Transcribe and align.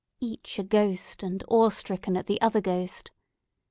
Each 0.19 0.57
a 0.57 0.63
ghost, 0.63 1.21
and 1.21 1.43
awe 1.47 1.69
stricken 1.69 2.17
at 2.17 2.25
the 2.25 2.41
other 2.41 2.59
ghost. 2.59 3.11